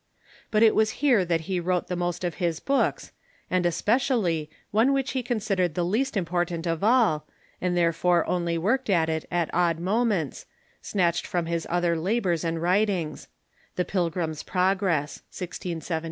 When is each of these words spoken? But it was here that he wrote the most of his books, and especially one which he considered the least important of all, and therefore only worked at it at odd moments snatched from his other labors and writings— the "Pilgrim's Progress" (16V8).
But 0.49 0.63
it 0.63 0.73
was 0.73 0.97
here 1.05 1.23
that 1.23 1.41
he 1.41 1.59
wrote 1.59 1.87
the 1.87 1.95
most 1.95 2.23
of 2.23 2.41
his 2.41 2.59
books, 2.59 3.11
and 3.51 3.67
especially 3.67 4.49
one 4.71 4.93
which 4.93 5.11
he 5.11 5.21
considered 5.21 5.75
the 5.75 5.85
least 5.85 6.17
important 6.17 6.65
of 6.65 6.83
all, 6.83 7.27
and 7.61 7.77
therefore 7.77 8.25
only 8.27 8.57
worked 8.57 8.89
at 8.89 9.09
it 9.09 9.25
at 9.29 9.53
odd 9.53 9.77
moments 9.77 10.47
snatched 10.81 11.27
from 11.27 11.45
his 11.45 11.67
other 11.69 11.95
labors 11.95 12.43
and 12.43 12.63
writings— 12.63 13.27
the 13.75 13.85
"Pilgrim's 13.85 14.41
Progress" 14.41 15.21
(16V8). 15.31 15.99